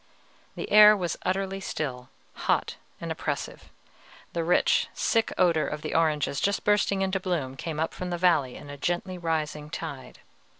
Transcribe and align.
The 0.55 0.71
air 0.71 0.97
was 0.97 1.15
utterly 1.21 1.59
still, 1.59 2.09
hot 2.33 2.77
and 2.99 3.11
oppressive; 3.11 3.69
the 4.33 4.43
rich, 4.43 4.87
sick 4.95 5.31
odor 5.37 5.67
of 5.67 5.83
the 5.83 5.93
oranges 5.93 6.41
just 6.41 6.63
bursting 6.63 7.03
into 7.03 7.19
bloom 7.19 7.55
came 7.55 7.79
up 7.79 7.93
from 7.93 8.09
the 8.09 8.17
valley 8.17 8.55
in 8.55 8.71
a 8.71 8.77
gently 8.77 9.19
rising 9.19 9.69
tide. 9.69 10.17